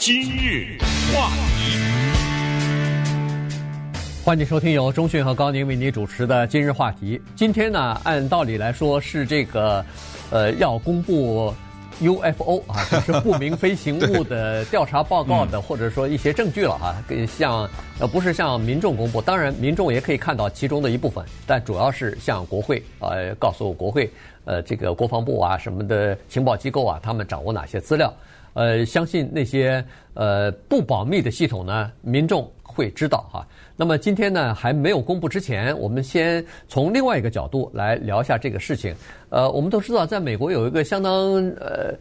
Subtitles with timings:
[0.00, 0.78] 今日
[1.12, 1.28] 话
[1.58, 1.76] 题，
[4.24, 7.20] 欢迎收听由中讯和高宁为您主持的今日话题。
[7.36, 9.84] 今天呢，按道理来说是这个，
[10.30, 11.52] 呃，要公布
[12.00, 16.96] UFO 啊， 就是不明飞行物的调查报告的，或者说一些证据了啊。
[17.06, 24.10] 跟向呃，不是向民众公布，当然民众也可以看到其中的一部分，但主要是向国会呃，告诉国会
[24.46, 28.10] 呃，这个国防部啊什么的情报机构啊，他们掌握哪些资料。
[28.52, 33.46] 呃，相信那些呃不保密的系统呢，民众会知道哈。
[33.76, 38.94] 那么今天呢，还没有公布之前，我们先从另外一个角度来聊一下这个事情。
[39.30, 41.12] 呃，我们都知道，在美国有一个相当
[41.60, 41.94] 呃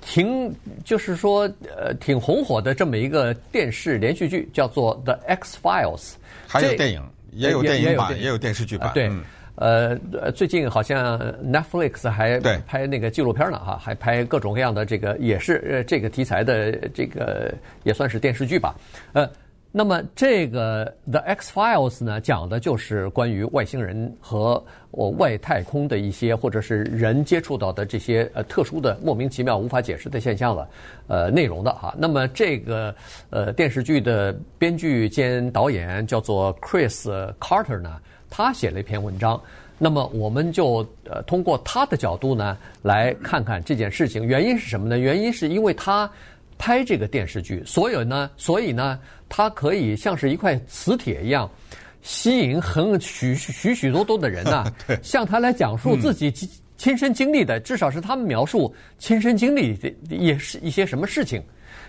[0.00, 0.50] 挺
[0.84, 1.42] 就是说
[1.76, 5.98] 呃挺红火的这么一个电视连续剧，叫做《The X Files》，
[6.46, 9.10] 还有电影，也有电影版，也有电视剧版，对。
[9.60, 9.94] 呃，
[10.34, 17.52] 最近好像 Netflix 还拍那个纪录片呢，哈，还拍各种各样的这个，也是呃这个题材的这个
[17.82, 18.74] 也算是电视剧吧。
[19.12, 19.28] 呃，
[19.70, 30.66] 那么这个 The X Files 呢，讲的就是关于外星人和我外太空的一些，或者是人接触到的这些呃特殊的、莫名其妙、无法解释的现象了，
[31.06, 31.94] 呃，内容的哈。
[31.98, 32.94] 那么这个
[33.28, 37.04] 呃电视剧的编剧兼导演叫做 Chris
[37.38, 37.98] Carter 呢。
[38.30, 39.38] 他写了一篇文章，
[39.76, 44.24] 那么我们就呃通过他的角度呢来看看这件事情。
[44.24, 44.98] 原因是什么呢？
[44.98, 46.08] 原因是因为他
[46.56, 51.50] 拍这个电视剧，所以呢， 所以呢，他可以像是一块磁铁一样，
[52.02, 54.64] 吸引很许许许多多的人呐，
[55.02, 56.30] 向他来讲述自己
[56.76, 61.42] 亲身经历的，至少是他们描述亲身经历的也是一些什么事情。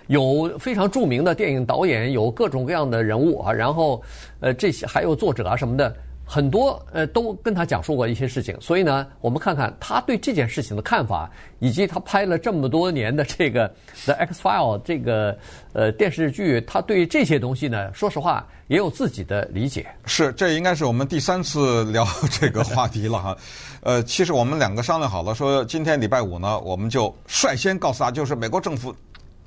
[0.07, 4.01] 有非常著名的电影导演，有各种各样的人物啊，然后
[4.39, 5.95] 呃这些还有作者啊什么的。
[6.25, 13.67] 很多呃都跟他讲述过一些事情，所以呢，我们看看他对这件事情的看法，以及他拍了这么多年的 这个
[14.05, 15.37] 《The X File》这个
[15.73, 19.85] 呃电视剧，他对这些东西呢，说实话也有自己的理解。
[20.05, 22.07] 是，这应该是我们第三次聊
[22.39, 23.37] 这个话题了哈。
[23.81, 28.95] 呃，其实我们两个商量好了，说今天礼拜五呢，我们就率先告诉大家，就是美国政府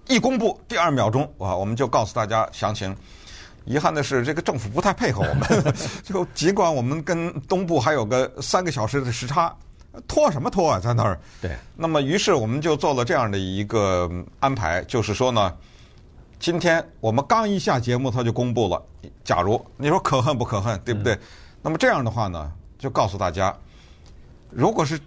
[0.06, 2.94] 一公布，第二秒钟啊，我们就告诉大家详情。
[3.64, 5.74] 遗憾的是，这个政府不太配合我们。
[6.04, 9.54] 就尽管我们跟东部还有个三个小时的时差，
[10.06, 11.18] 拖什么拖啊，在那儿。
[11.40, 11.56] 对。
[11.74, 14.10] 那么，于是我们就做了这样的一个
[14.40, 15.54] 安排，就是说呢，
[16.38, 18.82] 今天我们刚一下节目，他就公布了。
[19.24, 21.14] 假如你说可恨不可恨，对不对？
[21.14, 21.20] 嗯、
[21.62, 23.56] 那么这样的话呢，就告诉大家，
[24.50, 25.00] 如果是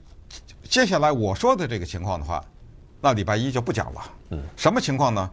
[0.64, 2.44] 接下来我说的这个情况的话，
[3.00, 4.02] 那礼拜一就不讲了。
[4.32, 4.42] 嗯。
[4.56, 5.30] 什么情况呢？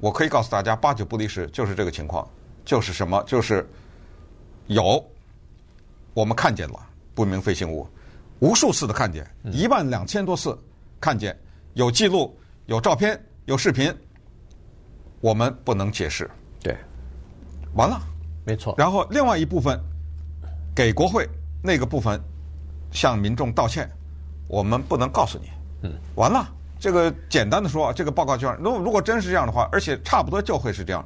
[0.00, 2.26] 我可以告诉大家，八九不离十，就是这个情况。
[2.64, 3.22] 就是什么？
[3.26, 3.68] 就是
[4.66, 5.04] 有
[6.14, 6.80] 我们看见了
[7.14, 7.86] 不明飞行物，
[8.38, 10.58] 无数次的看见，一万两千多次
[11.00, 11.38] 看见，
[11.74, 12.36] 有记录、
[12.66, 13.94] 有照片、有视频，
[15.20, 16.30] 我们不能解释。
[16.62, 16.74] 对，
[17.74, 18.00] 完了，
[18.44, 18.74] 没错。
[18.78, 19.78] 然后另外一部分
[20.74, 21.28] 给国会
[21.62, 22.18] 那个部分
[22.90, 23.90] 向民众道歉，
[24.48, 25.50] 我们不能告诉你。
[25.82, 26.48] 嗯，完了，
[26.80, 31.04] 这个简单的说，这个报告卷，如如果真是这样的话，而且差不多就会是这样。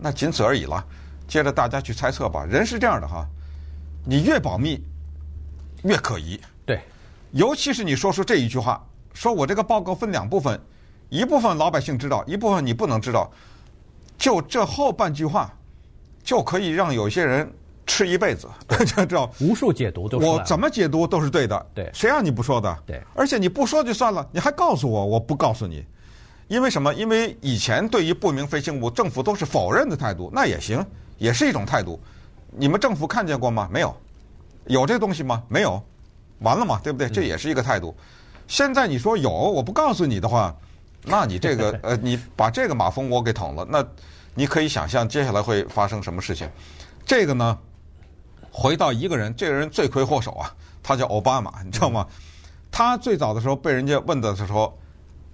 [0.00, 0.84] 那仅此而已了，
[1.28, 2.44] 接着大家去猜测吧。
[2.44, 3.26] 人是这样的哈，
[4.04, 4.82] 你越保密
[5.82, 6.40] 越可疑。
[6.64, 6.80] 对，
[7.32, 10.58] 尤其是你说出这一句话，说我这个报告分两部分，
[11.10, 13.30] 一部分老百姓知道，一部分你不能知道。
[14.16, 15.52] 就这后半句话，
[16.22, 17.50] 就可以让有些人
[17.86, 21.66] 吃一辈子，就 知道无数解读都我怎么解读都是对的。
[21.74, 22.78] 对，谁让你不说的？
[22.86, 25.84] 对，而且你不说就算了，你还告诉我，我不告诉你。
[26.50, 26.92] 因为什么？
[26.94, 30.84] 因为以前对于不明飞行物，政府都是否认的态度，那也行，
[31.16, 31.96] 也是一种态度。
[32.50, 33.68] 你们政府看见过吗？
[33.72, 33.96] 没有。
[34.66, 35.44] 有这东西吗？
[35.46, 35.80] 没有。
[36.40, 37.08] 完了嘛，对不对？
[37.08, 37.94] 这也是一个态度。
[38.48, 40.52] 现在你说有，我不告诉你的话，
[41.04, 43.86] 那你这个 呃，你把这个马蜂窝给捅了，那
[44.34, 46.50] 你可以想象接下来会发生什么事情。
[47.06, 47.56] 这个呢，
[48.50, 50.52] 回到一个人，这个人罪魁祸首啊，
[50.82, 52.04] 他叫奥巴马，你知道吗？
[52.72, 54.76] 他最早的时候被人家问的时候，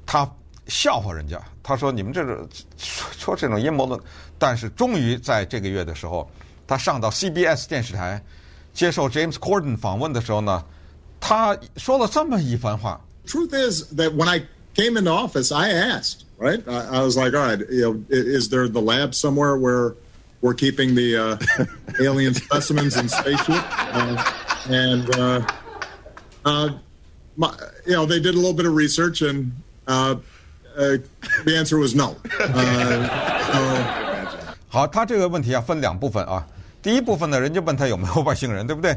[0.04, 0.30] 他。
[0.67, 2.47] 笑话人家，他说：“你们这个
[2.77, 3.99] 说说这种阴谋论。”
[4.37, 6.29] 但是终于在这个月的时候，
[6.65, 8.23] 他上到 CBS 电视台
[8.73, 10.63] 接受 James Corden 访问的时候呢，
[11.19, 13.01] 他说了这么一番话。
[13.25, 14.43] Truth is that when I
[14.73, 16.61] came into office, I asked, right?
[16.67, 19.95] I, I was like, "All right, you know, is there the lab somewhere where
[20.41, 21.37] we're keeping the uh,
[21.99, 23.63] alien specimens in spaceship?"
[23.93, 24.23] Uh,
[24.69, 25.41] and uh,
[26.45, 26.69] uh,
[27.35, 27.53] my,
[27.85, 29.51] you know, they did a little bit of research and.
[29.85, 30.15] Uh,
[30.76, 30.98] 呃
[31.44, 32.14] ，the answer was no。
[34.68, 36.46] 好，他这个问题啊，分两部分啊。
[36.82, 38.94] 第一部分呢，人家问他有没有外星人，对不对？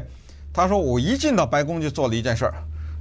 [0.52, 2.52] 他说我一进到白宫就做了一件事儿，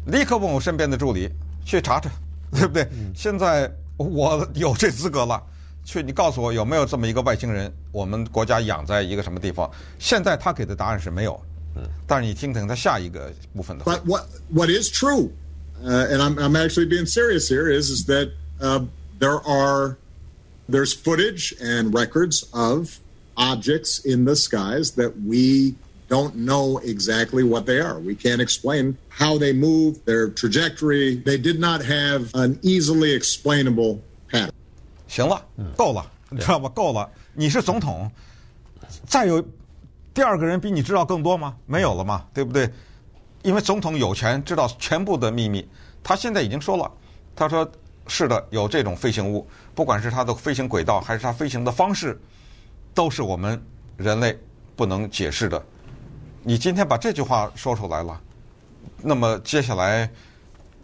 [0.07, 1.29] 立刻问我身边的助理
[1.65, 2.09] 去查查，
[2.51, 2.87] 对不对？
[3.13, 5.41] 现在我有这资格了，
[5.83, 7.71] 去，你告诉我有没有这么一个外星人？
[7.91, 9.69] 我们国家养在一个什么地方？
[9.99, 11.39] 现在他给的答案是没有。
[11.75, 13.93] 嗯，但是你听听他下一个部分的话。
[13.93, 15.29] But what what is true,
[15.83, 18.29] uh, and I'm I'm actually being serious here, is is that
[18.60, 18.84] uh,
[19.18, 19.96] there are
[20.68, 22.98] there's footage and records of
[23.36, 25.74] objects in the skies that we
[26.08, 27.98] don't know exactly what they are.
[27.98, 31.16] We can't explain how they move, their trajectory.
[31.16, 34.52] They did not have an easily explainable pattern.
[35.08, 35.44] 行了，
[35.76, 36.68] 够了，你知道吧？
[36.68, 37.10] 够了。
[37.34, 38.10] 你是总统，
[39.06, 39.44] 再有
[40.12, 41.56] 第二个人比你知道更多吗？
[41.66, 42.70] 没有了嘛，对不对？
[43.42, 45.66] 因为总统有权知道全部的秘密。
[46.02, 46.90] 他现在已经说了，
[47.34, 47.70] 他说
[48.09, 52.19] 是的，有这种飞行物，不管是它的飞行轨道还是它飞行的方式，
[52.93, 53.61] 都是我们
[53.95, 54.35] 人类
[54.75, 55.63] 不能解释的。
[56.43, 58.19] 你今天把这句话说出来了，
[59.01, 60.09] 那么接下来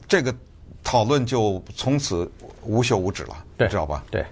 [0.07, 0.33] 这个
[0.83, 2.31] 讨论就从此
[2.61, 4.03] 无休无止了，对，知道吧？
[4.11, 4.23] 对，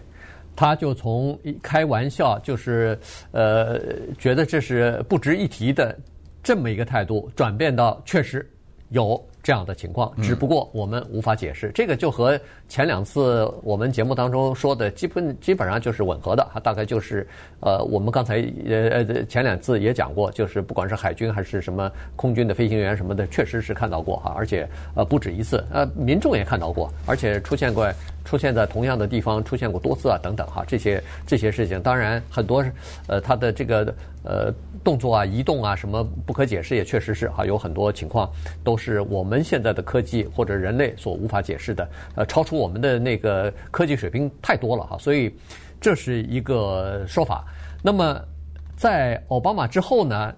[0.55, 2.97] 他就从开玩笑，就是
[3.31, 3.81] 呃，
[4.19, 5.97] 觉得这是不值一提的
[6.43, 8.47] 这么一个态度，转变到确实
[8.89, 9.21] 有。
[9.43, 11.67] 这样的情况，只不过我们无法解释。
[11.67, 12.39] 嗯、这个就和
[12.73, 17.27] 前两次我们节目当中说的基本基本上就是吻合的，大概就是
[17.59, 18.37] 呃，我们刚才
[18.67, 27.87] 呃呃前两次也讲过，就是不管是海军还是什么空军的飞行员什么的，确实是看到过哈，而且呃不止一次，呃民众也看到过，而且出现过
[28.25, 32.65] 出现在同样的地方出现过多次啊等等哈，这些这些事情，当然很多
[33.05, 33.93] 呃他的这个
[34.23, 34.51] 呃
[34.83, 38.27] 动作啊移动啊什么不可解释，也确实是哈，有很多情况
[38.63, 39.33] 都是我们。
[39.33, 45.35] 我们现在的科技或者人类所无法解释的，呃，超出我们的那个科技水平太多了哈，所以
[45.81, 47.45] 这是一个说法。
[47.81, 48.17] 那么
[48.77, 50.33] 在奥巴马之后呢，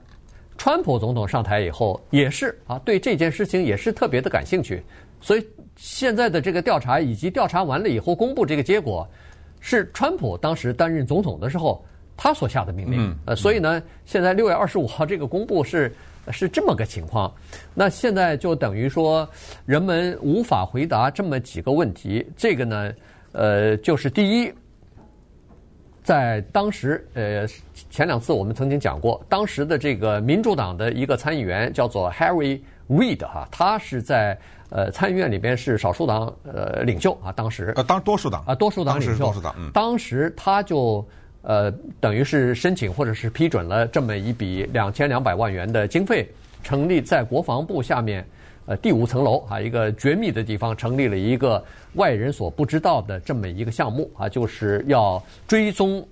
[0.58, 4.84] 川普总统上台以后也是啊，对这件事情也是特别的感兴趣。
[5.22, 9.08] 所以现在的这个调查以及调查完了以后公布这个结果，
[9.60, 11.86] 是川普当时担任总统的时候
[12.18, 13.16] 他所下的命令。
[13.26, 15.94] 呃，所以呢，现在六月二十五号这个公布是。
[16.32, 17.34] 是这么个情况，
[17.74, 19.28] 那现在就等于说，
[19.66, 22.26] 人们无法回答这么几个问题。
[22.36, 22.94] 这个呢，
[23.32, 24.54] 呃，就是第一，
[26.04, 27.48] 在当时，呃，
[27.90, 34.38] 前两次我们曾经讲过，当时的这个民主党的一个参议员叫做 Harry Reid 哈，他是在
[34.70, 41.08] 呃参议院里边是少数党呃领袖啊，当时呃当多数党啊多数党领袖，当时多数党，嗯，当时他就。
[41.46, 46.28] 呃，等于是申请或者是批准了这么一笔两千两百万元的经费，
[46.64, 48.26] 成立在国防部下面，
[48.66, 51.64] 呃，第五层楼啊，一个绝密的地方，成立了一个
[51.94, 56.04] 外人所不知道的这么一个项目啊，就是要追踪，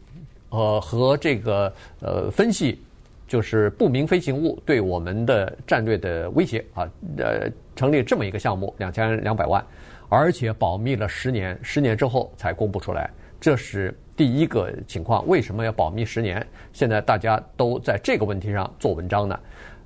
[0.49, 2.79] 呃，和这个呃分析，
[3.27, 6.87] 就是不明飞行物对我们的战略的威胁啊，
[7.17, 9.65] 呃，成立这么一个项目，两千两百万，
[10.09, 13.09] 而且保密了十年，十年之后才公布出来，
[13.41, 13.91] 这是。
[14.15, 16.45] 第一个情况，为什么要保密十年？
[16.71, 19.39] 现在大家都在这个问题上做文章呢。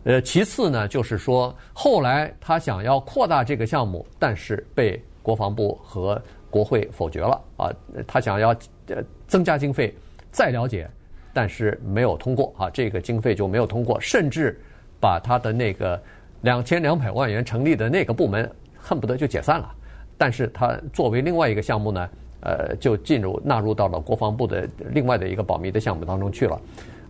[0.03, 7.71] 呃，其次呢，就是说后来他想要扩大这个项目，但是被国防部和国会否决了啊。
[8.05, 8.49] 他想要
[8.87, 9.93] 呃增加经费
[10.31, 10.89] 再了解，
[11.33, 14.59] 但是没有通过啊，这个经费就没有通过，甚至
[14.99, 16.01] 把他的那个
[16.41, 19.73] 两千两百万元成立的那个部门恨不得就解散了。
[20.17, 22.09] 但是他作为另外一个项目呢，
[22.41, 26.61] 呃，就进入纳入到了国防部的另外的一个保密的项目当中去了，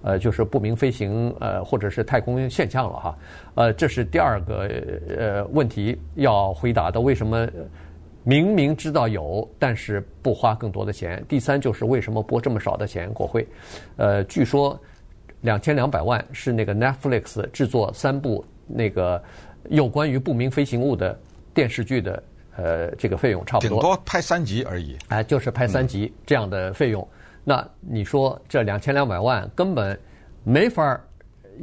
[0.01, 3.17] 呃，就是不明飞行呃或者是太空现象了哈，
[3.55, 4.69] 呃，这是第二个
[5.17, 7.45] 呃问题要回答的，为什么
[8.23, 11.23] 明明知道有，但是不花更多的钱？
[11.27, 13.13] 第三就是为什么拨这么少的钱？
[13.13, 13.45] 国会，
[13.97, 14.79] 呃，据说
[15.41, 19.21] 两千两百万是那个 Netflix 制作三部那个
[19.69, 21.19] 有关于不明飞行物的
[21.53, 22.23] 电视剧的。
[22.57, 24.97] 呃，这个费用差不多，顶多拍三集而已。
[25.09, 27.01] 哎、呃，就是拍三集这样的费用。
[27.01, 29.97] 嗯、那你说这两千两百万根本
[30.43, 30.99] 没法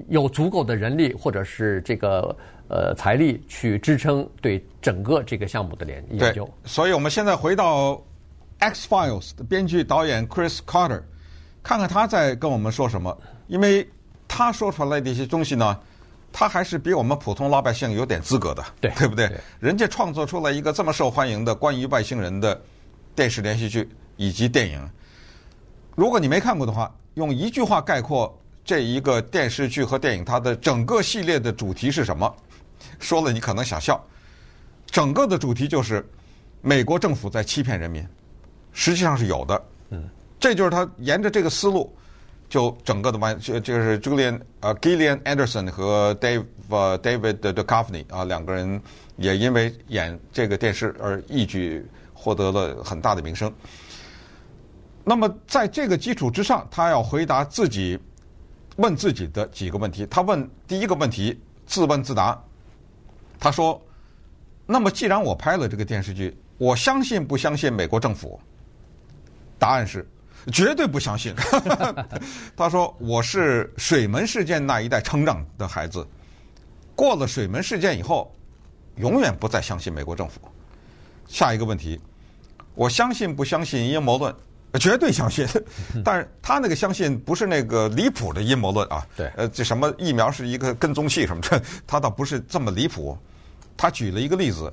[0.08, 2.34] 有足够的人力或者是这个
[2.68, 6.48] 呃财力去支撑对整个这个项目的研研究。
[6.64, 7.92] 所以我们现在回到
[8.60, 11.02] 《X Files》的编剧导演 Chris Carter，
[11.62, 13.16] 看看他在跟我们说什么，
[13.48, 13.84] 因为
[14.28, 15.76] 他说出来的一些东西呢。
[16.36, 19.30] 他还是比我们普通老百姓有点资格的，对对不对？
[19.60, 22.60] 人家创作出来一个这么受欢迎的关于外星人的
[23.14, 24.90] 电视连续剧以及电影，
[25.94, 32.34] 如果你没看过的话，用一句话概括这一个电视剧和电影它的整个系列的主题是什么？
[32.98, 34.04] 说了你可能想笑，
[34.86, 36.04] 整个的主题就是
[36.62, 38.04] 美国政府在欺骗人民，
[38.72, 39.64] 实际上是有的。
[39.90, 40.10] 嗯，
[40.40, 41.94] 这就是他沿着这个思路。
[42.48, 48.80] 就整个的完，就就是 Julian 呃 Gillian Anderson 和 Dave 呃 David Duchovny 啊两个人
[49.16, 53.52] 也因为演这个电视而一举获得了很大的名声。
[55.04, 57.98] 那么在这个基础之上，他要回答自己
[58.76, 60.06] 问自己的几个问题。
[60.06, 62.42] 他问第一个问题，自问自答，
[63.38, 63.80] 他说
[64.64, 68.40] ：“那么既然我拍了这个电视剧，我相信不相信美国政府？”
[69.60, 70.08] 答案是
[70.52, 71.34] 绝对不相信。
[72.56, 76.06] 他说：“我是水门事件那一代成长的孩子，
[76.94, 78.34] 过了水门事件以后，
[78.96, 80.40] 永远不再相信美国政府。”
[81.26, 81.98] 下一个问题，
[82.74, 84.34] 我相信不相信阴谋论？
[84.80, 85.46] 绝对相信，
[86.04, 89.06] 但是他那个相信不是那个离谱的阴谋论啊。
[89.16, 93.16] 对，呃，这什么疫苗是一个跟踪器什么的，他倒不是这么离谱。
[93.76, 94.72] 他举了一个例子，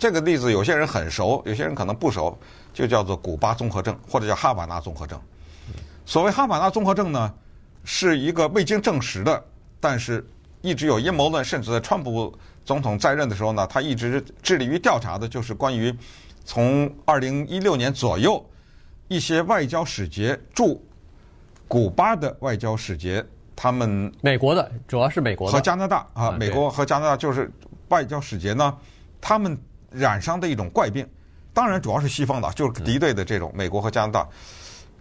[0.00, 2.34] 这个例子有些人很熟，有些人可能不熟，
[2.72, 5.20] 就叫做古巴综合症，或者叫哈瓦那综合症。
[6.06, 7.30] 所谓哈瓦那综合症呢，
[7.84, 9.44] 是一个未经证实的，
[9.78, 10.26] 但是
[10.62, 15.94] 一直有阴谋论，甚至在川普总统在任的时候呢，他一直致力于调查的，就是关于
[16.46, 18.42] 从二零一六年左右。
[19.08, 20.82] 一些外交使节驻
[21.68, 23.22] 古巴的外交使节，
[23.54, 27.52] 他们美国的主要是美国和加拿大啊，美国和加拿大就是
[27.88, 28.74] 外交使节呢，
[29.20, 29.58] 他们
[29.90, 31.08] 染上的一种怪病，
[31.52, 34.28] 当然主要是西方的，就是敌对的这种美国和加拿大，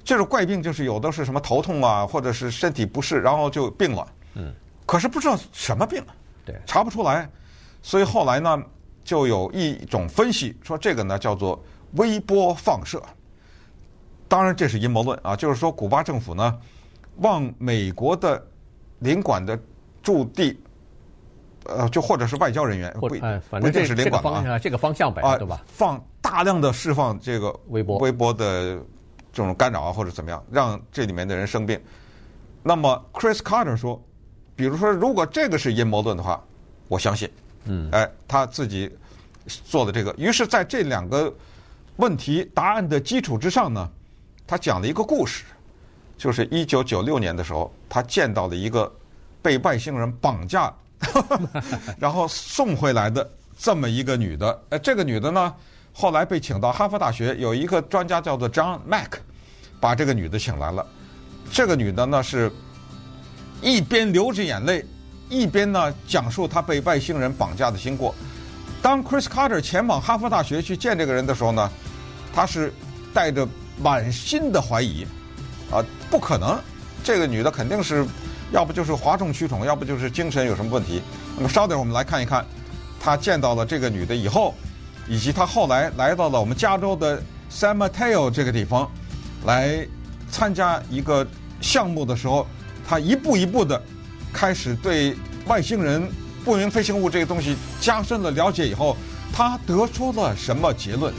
[0.03, 4.53] 这种怪病就是有的是什么头痛啊，或者是身体不适，然后就病了，嗯，
[4.85, 6.03] 可是不知道什么病，
[6.45, 7.29] 对，查不出来，
[7.81, 8.63] 所以后来呢，
[9.03, 13.01] 就有一种分析说这个呢叫做微波放射。
[14.27, 15.35] 当然，这是阴谋论啊！
[15.35, 16.55] 就是说，古巴政府呢，
[17.15, 18.39] 往美国的
[18.99, 19.59] 领馆的
[20.03, 20.61] 驻地，
[21.77, 23.09] 呃，就或者是外交人员，不，
[23.49, 25.61] 反正这是领馆方向，这个方向呗，对吧？
[25.67, 28.75] 放大量的释放这个微波微波的
[29.31, 31.79] 这种干扰啊，或者怎么样，让这里面的人生病。
[32.61, 34.01] 那么，Chris Carter 说，
[34.55, 36.43] 比如说，如果这个是阴谋论的话，
[36.87, 37.29] 我相信，
[37.65, 38.91] 嗯，哎，他自己
[39.45, 40.13] 做的这个。
[40.17, 41.33] 于是，在这两个
[41.95, 43.89] 问题答案的基础之上呢。
[44.47, 45.43] 他讲了一个故事，
[46.17, 48.91] 就是一九九六年的时候，他见到了一个
[49.43, 50.73] 被外星人绑架，
[51.99, 54.61] 然后送回来的这么一个女的。
[54.69, 55.53] 呃，这个女的呢，
[55.93, 59.13] 后来被请到哈佛大学，有一个专家叫做 John Mack，
[59.79, 60.85] 把这个女的请来了。
[61.51, 62.51] 这个女的呢，是
[63.61, 64.85] 一边流着眼泪，
[65.29, 68.13] 一边呢讲述她被外星人绑架的经过。
[68.81, 71.69] 当 Chris Carter 前往哈佛大学去见这个人的时候呢，
[72.33, 72.73] 他是
[73.13, 73.47] 带着。
[73.81, 75.07] 满心的怀疑，
[75.71, 75.79] 啊，
[76.11, 76.59] 不可能，
[77.01, 78.05] 这个女的肯定是，
[78.51, 81.01] 要不就是哗众取宠，要不就是精神有什么问题。
[81.37, 82.45] 那么稍等，我们来看一看，
[82.99, 84.55] 他见到了这个女的以后，
[85.07, 88.89] 以及他后来来到了我们加州的 San Mateo 这个地方，
[89.45, 89.87] 来
[90.31, 91.25] 参加一个
[91.61, 92.47] 项目的时候，
[92.87, 93.81] 他一步一步的
[94.33, 95.15] 开始对
[95.45, 96.09] 外星人、
[96.43, 98.97] 不明飞行物这个东西加深了了解以后，
[99.31, 101.13] 他得出了什么结论？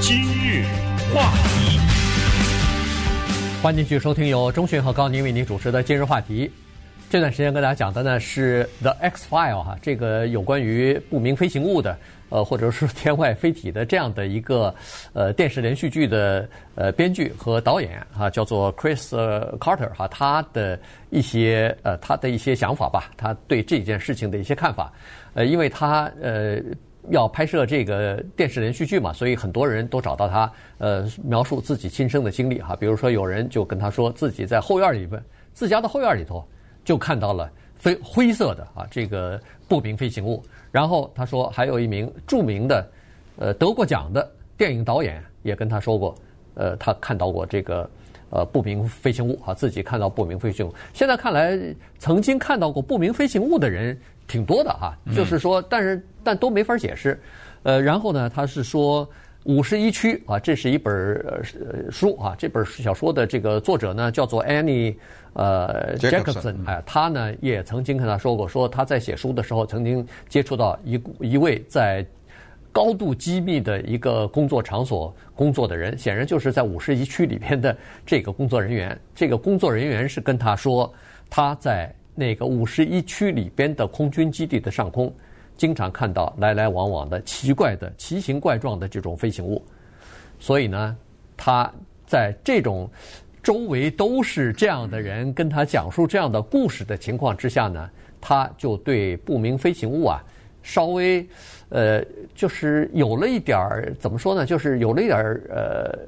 [0.00, 0.66] 今日
[1.14, 1.80] 话题，
[3.64, 6.50] 欢迎继续收听由钟迅和高宁为您主持的今日话题。
[7.08, 11.96] 这段时间跟大家讲的呢是《The X File》哈，这个有关于不明飞行物的，
[12.28, 14.74] 呃，或者是天外飞体的这样的一个
[15.14, 19.08] 呃电视连续剧的呃编剧和导演哈，叫做 Chris
[19.56, 20.78] Carter 哈，他的
[21.08, 24.92] 一些呃他的一些想法吧，他对这件事情的一些看法，
[25.32, 26.60] 呃，因为他呃。
[27.10, 32.74] 要拍摄这个电视连续剧嘛，所以很多人都找到他，呃，描述自己亲身的经历哈。
[32.74, 36.46] 比如说，有人就跟他说自己在后院里边，自家的后院里头
[36.84, 40.42] 就看到了飞灰色的啊这个不明飞行物。
[40.70, 42.90] 然后他说，还有一名著名的
[43.36, 46.14] 呃得过奖的电影导演也跟他说过，
[46.54, 47.88] 呃，他看到过这个
[48.30, 50.74] 呃不明飞行物啊，自己看到不明飞行物。
[50.92, 51.58] 现在看来，
[51.98, 53.98] 曾经看到过不明飞行物的人。
[54.26, 57.20] 挺多的哈，就是说，但是但都没法解释，
[57.62, 59.08] 呃，然后呢，他是说
[59.44, 64.96] 五十一区啊，这是一本呃书啊，这本小说的这个作者呢叫做 Annie
[65.34, 72.04] 呃 Jacobson，哎，他呢也曾经跟他说过，说他在写书的时候曾经接触到一一位在
[72.72, 77.76] 高度机密的一个工作场所工作的人，显然就是在五十一区里边的
[78.06, 80.92] 这个工作人员，这个工作人员是跟他说
[81.28, 81.94] 他在。
[82.16, 85.12] 那个五十一区里边的空军基地的上空，
[85.56, 89.62] 经常看到来来往往的奇怪的奇形怪状的这种飞行物，
[90.38, 90.96] 所以呢，
[91.36, 91.72] 他
[92.06, 92.88] 在这种
[93.42, 100.22] 周围都是这样的人跟他讲述这样的故事的情况之下呢，他就对不明飞行物啊
[100.62, 101.26] 稍微
[101.68, 105.98] 呃就是有了一点儿怎么说呢，就是有了一点儿呃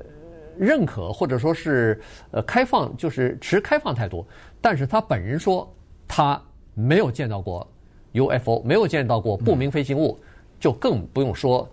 [0.59, 2.01] 认可或者说是
[2.31, 4.27] 呃开放，就是持开放态度，
[4.61, 5.71] 但是他本人说。
[6.09, 6.41] 他
[6.73, 7.69] 没有见到过
[8.17, 10.19] UFO，没有见到过不明飞行物，
[10.59, 11.69] 就更不用说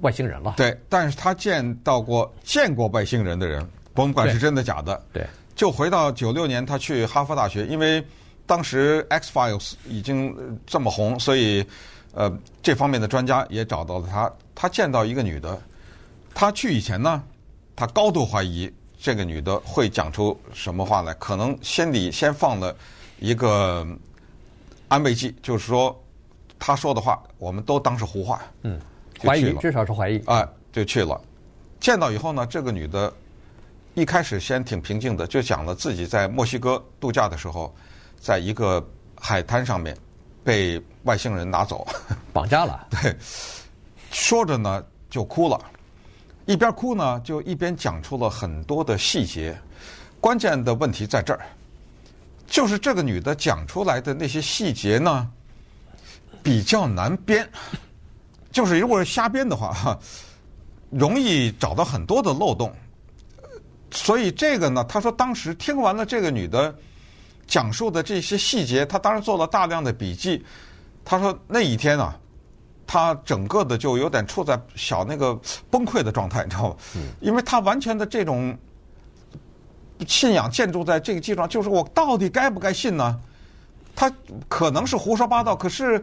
[0.00, 0.54] 外星人了。
[0.56, 5.02] 对，但是他见到过见过外星人的人，甭管是真的假的。
[5.12, 8.02] 对，就回到九六年，他去哈佛大学，因为
[8.46, 10.34] 当时 X Files 已经
[10.66, 11.64] 这么红，所以
[12.14, 12.32] 呃，
[12.62, 14.32] 这方面的专家也找到了他。
[14.54, 15.60] 他见到一个女的，
[16.34, 17.22] 他去以前呢，
[17.76, 22.74] 他高度怀疑这个女的会讲出什么话来，可能心里先放了
[23.20, 23.86] 一个
[24.90, 25.98] 安慰剂，就是说
[26.58, 28.42] 他说的话我们都当是胡话。
[28.62, 28.78] 嗯，
[29.24, 31.18] 怀疑至少是怀疑啊，就去了。
[31.78, 33.12] 见到以后呢，这个女的
[33.94, 37.72] 一开始先挺平静的，就讲了自己在墨西哥度假的时候，
[38.18, 38.84] 在一个
[39.18, 39.96] 海滩上面
[40.42, 41.86] 被外星人拿走，
[42.34, 42.86] 绑架了。
[42.90, 43.16] 对。
[44.10, 45.58] 说着呢，就哭了，
[46.46, 49.56] 一边哭呢，就一边讲出了很多的细节。
[50.20, 51.40] 关键的问题在这儿，
[52.50, 55.26] 就是这个女的讲出来的那些细节呢，
[56.42, 57.48] 比较难编。
[58.52, 59.98] 就是如果是瞎编的话，哈，
[60.90, 62.70] 容易找到很多的漏洞。
[63.92, 66.74] 所以这个呢，他说当时听完了这个女的
[67.46, 70.44] 讲述的这些细节，他当时做了大量的笔记。
[71.04, 72.14] 他说那一天啊。
[72.92, 75.32] 他整个的就有点处在小那个
[75.70, 76.76] 崩溃的状态，你知道吗？
[77.20, 78.52] 因为他完全的这种
[80.06, 83.18] 信仰建筑在这个基础上，就是我到底该不该信呢？
[83.94, 84.10] 他
[84.48, 86.02] 可能是胡说八道，可是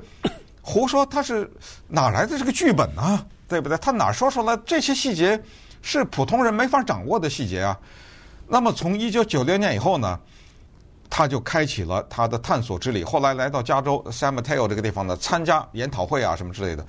[0.62, 1.50] 胡说他是
[1.88, 3.26] 哪来的这个剧本呢？
[3.48, 3.78] 对不对？
[3.78, 5.42] 他哪说出来这些细节
[5.82, 7.80] 是普通人没法掌握的细节啊？
[8.48, 10.20] 那么从一九九六年以后呢？
[11.10, 13.02] 他就开启了他的探索之旅。
[13.02, 16.86] 后来来到加州 San Mateo 这个地方呢，参加研讨会啊什么之类的。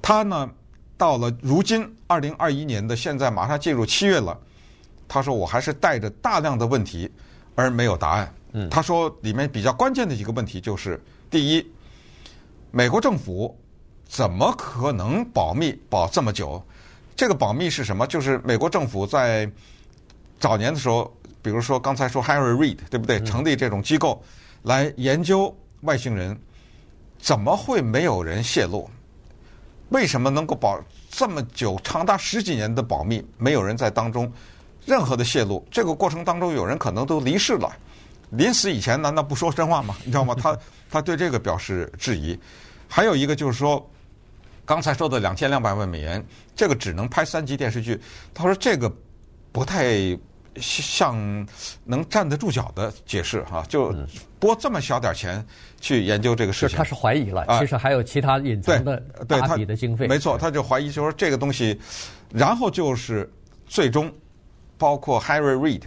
[0.00, 0.48] 他呢，
[0.96, 4.38] 到了如今二零二一年的现在，马上进入七月了。
[5.10, 7.10] 他说：“我还是带着大量的问题，
[7.56, 10.98] 而没有答案。”嗯，他说里面比较关键的一个问题就是：
[11.28, 11.66] 第一，
[12.70, 13.58] 美国政府
[14.08, 16.62] 怎么可能保密保这么久？
[17.16, 18.06] 这个保密是什么？
[18.06, 19.50] 就是美国政府在
[20.38, 21.12] 早年的时候。
[21.42, 23.18] 比如说刚才说 Harry Reid 对不对？
[23.24, 24.22] 成立这种机构
[24.64, 26.38] 来研究外星人，
[27.18, 28.90] 怎么会没有人泄露？
[29.88, 34.30] 为什么能够保这么久，长达十几年的保密，没有人在当中
[34.84, 35.66] 任何的泄露？
[35.70, 37.70] 这个过程当中，有人可能都离世了，
[38.30, 39.96] 临死以前难道不说真话吗？
[40.04, 40.34] 你知道吗？
[40.34, 40.58] 他
[40.90, 42.38] 他对这个表示质疑。
[42.88, 43.88] 还有一个就是说，
[44.64, 48.00] 刚才说的两千两百万美元，这个只能拍三集电视剧。
[48.34, 48.92] 他说这个
[49.52, 50.18] 不太。
[50.56, 51.46] 像
[51.84, 53.94] 能站得住脚的解释哈，就
[54.40, 55.42] 拨这么小点钱
[55.80, 57.46] 去研究这个事情，他是怀疑了。
[57.60, 60.08] 其实还有其他隐藏的大笔的经费。
[60.08, 61.80] 没错，他就怀疑，就说这个东西，
[62.32, 63.32] 然后就是
[63.64, 64.12] 最终
[64.80, 65.82] 包括 Harry Reid，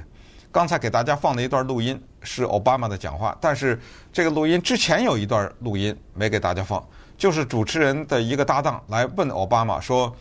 [0.52, 3.78] 刚才给大家放的一段录音是奥巴马的讲话，但是
[4.14, 10.16] 这个录音之前有一段录音没给大家放，就是主持人的一个搭档来问奥巴马说，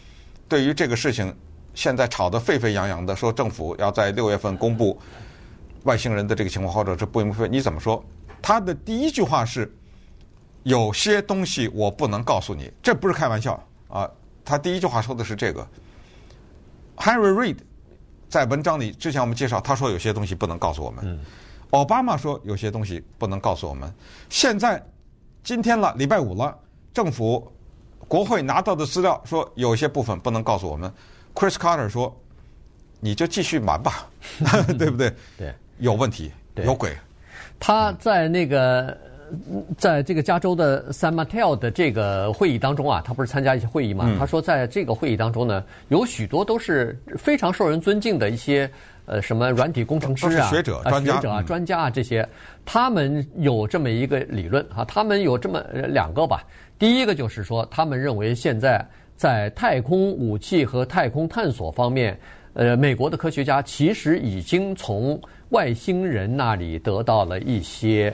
[0.48, 1.32] 对于这个事情。
[1.74, 5.00] 现在吵得沸沸扬扬的，说政府要在六月份公布
[5.84, 8.04] 外星人的这个情况，或者是不明飞，你怎么说？
[8.42, 9.74] 他的第一句话是：
[10.64, 13.58] 有些东西我不能告诉你，这不是开玩笑
[13.88, 14.06] 啊！
[14.44, 15.66] 他第一句话说的是这个。
[16.98, 17.56] Harry Reid
[18.32, 21.20] 在文章里之前我们介绍，他说有些东西不能告诉我们。
[21.68, 23.92] 奥巴马说有些东西不能告诉我们。
[24.30, 24.82] 现在
[25.44, 26.56] 今天了，礼拜五了，
[26.94, 27.46] 政府
[28.08, 30.90] 国会拿到的资料说有些部分不能告诉我们。
[31.34, 32.18] Chris Carter 说
[33.00, 34.08] ：“你就继续瞒吧，
[34.78, 35.14] 对不对？
[35.36, 36.96] 对，有问题，有鬼。
[37.60, 38.96] 他在那个，
[39.78, 44.14] 在这个加州的 San Mateo 的这个会议当中啊，他不是参加一些会议嘛？
[44.18, 48.70] 他说，在这个会议当中呢，有许多都是非常受人尊敬的一些
[49.06, 52.28] 呃，什么软体工程师啊、学者、专家、学者啊、专家啊这些，
[52.64, 56.44] 他们有这么一个理论啊，他们有这么两个吧。
[56.78, 62.18] 第一个就是说，他们认为现在。”在太空武器和太空探索方面，
[62.54, 68.12] 呃，美国的科学家其实已经从外星人那里得到了一些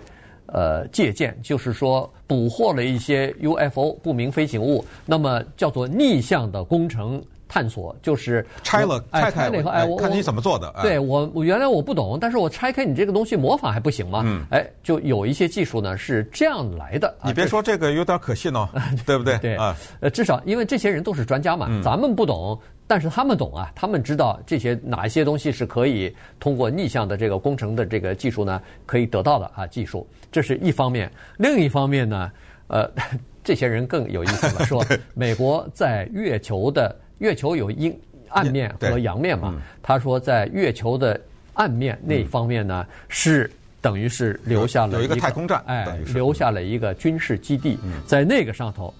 [0.49, 7.23] 呃借鉴，就是说捕获了一些 UFO 不明飞行物，那么叫做逆向的工程。
[7.51, 10.71] 探索就是拆了，拆开了以后，哎，我看你怎么做的。
[10.83, 14.23] 对我，我原来我不懂，但是我拆开你这个东西模仿还不行吗？
[14.27, 17.17] 嗯，哎，就有一些技术呢是这样来的。
[17.25, 18.69] 你别说这个有点可信哦，
[19.07, 19.39] 对不对？
[19.39, 31.09] 对啊，呃，至少因为这些人都是专家嘛，咱们不懂，但是他们懂啊，他们知道这些哪一些东西是可以通过逆向的这个工程的这个技术呢可以得到的啊，技术，这是一方面。
[31.37, 32.33] 另一方面呢，
[32.66, 32.90] 呃，
[33.44, 36.96] 这些人更有意思了，说美国在月球的。
[37.18, 39.61] 月球有阴暗面和阳面嘛？
[39.83, 41.20] 他说，在月球的
[41.55, 48.94] 暗面那方面呢，是等于是留下了有一个太空站，哎，留下了一个军事基地，在那个上头，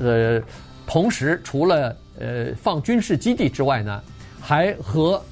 [0.00, 0.40] 呃，
[0.86, 4.00] 同时除了呃放军事基地之外呢，
[4.40, 5.22] 还和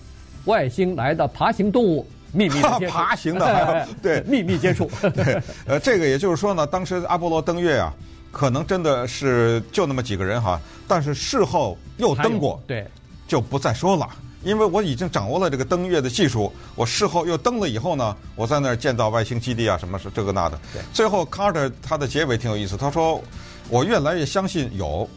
[0.46, 2.92] 外星来的爬行动物秘密的接触。
[2.96, 4.90] 爬行的， 对，秘密接触。
[5.14, 7.92] 对，呃，这个也就是说呢，当时阿波罗登月啊，
[8.32, 12.86] 可能真的是就那么几个人哈，但是事后又登过，对，
[13.26, 14.08] 就不再说了。
[14.44, 20.58] 因为我已经掌握了这个登月的技术，我事后又登了以后呢，我在那儿建造外星基地啊，什么是这个那的。
[20.72, 20.80] 对。
[20.92, 23.20] 最后卡特他的结尾挺有意思，他说
[23.68, 25.08] ：“我越来越相信有，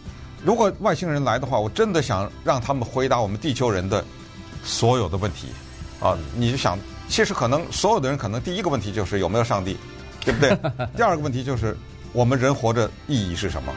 [0.44, 4.04] 如果外星人来的话，我真的想让他们回答我们地球人的
[4.64, 5.48] 所有的问题。
[6.00, 6.78] 啊，你就想，
[7.08, 9.78] 其实可能所有的人可能第一个问题就是有没有上帝，
[10.26, 10.58] 对不对？
[10.98, 11.78] 第二个问题就是
[12.12, 13.72] 我们人活着意义是什么？”